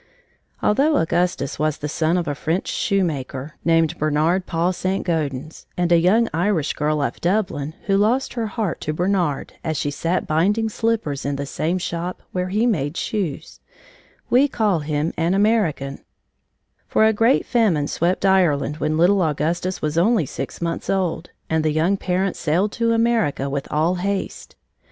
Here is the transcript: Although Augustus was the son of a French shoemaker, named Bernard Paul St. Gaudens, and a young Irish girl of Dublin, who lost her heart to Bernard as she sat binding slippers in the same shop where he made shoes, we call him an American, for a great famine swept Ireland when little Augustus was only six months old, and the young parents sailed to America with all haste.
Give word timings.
Although 0.63 0.97
Augustus 0.97 1.59
was 1.59 1.77
the 1.77 1.87
son 1.87 2.17
of 2.17 2.27
a 2.27 2.33
French 2.33 2.67
shoemaker, 2.67 3.53
named 3.63 3.99
Bernard 3.99 4.47
Paul 4.47 4.73
St. 4.73 5.05
Gaudens, 5.05 5.67
and 5.77 5.91
a 5.91 5.99
young 5.99 6.27
Irish 6.33 6.73
girl 6.73 7.03
of 7.03 7.21
Dublin, 7.21 7.75
who 7.85 7.95
lost 7.97 8.33
her 8.33 8.47
heart 8.47 8.81
to 8.81 8.93
Bernard 8.93 9.53
as 9.63 9.77
she 9.77 9.91
sat 9.91 10.25
binding 10.25 10.69
slippers 10.69 11.23
in 11.23 11.35
the 11.35 11.45
same 11.45 11.77
shop 11.77 12.23
where 12.31 12.49
he 12.49 12.65
made 12.65 12.97
shoes, 12.97 13.59
we 14.27 14.47
call 14.47 14.79
him 14.79 15.13
an 15.17 15.35
American, 15.35 15.99
for 16.87 17.05
a 17.05 17.13
great 17.13 17.45
famine 17.45 17.87
swept 17.87 18.25
Ireland 18.25 18.77
when 18.77 18.97
little 18.97 19.21
Augustus 19.23 19.83
was 19.83 19.99
only 19.99 20.25
six 20.25 20.59
months 20.63 20.89
old, 20.89 21.29
and 21.47 21.63
the 21.63 21.69
young 21.73 21.95
parents 21.95 22.39
sailed 22.39 22.71
to 22.71 22.91
America 22.93 23.51
with 23.51 23.67
all 23.71 23.93
haste. 23.93 24.55